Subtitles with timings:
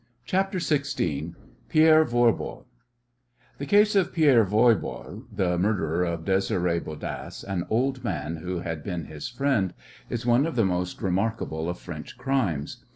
[0.25, 1.35] CHAPTER XVI
[1.69, 2.65] PIERRE VOIRBO
[3.59, 8.83] The case of Pierre Voirbo, the murderer of Désiré Bodasse, an old man who had
[8.83, 9.75] been his friend,
[10.09, 12.83] is one of the most remarkable of French crimes.